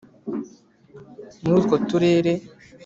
[1.41, 2.33] muri utwo turere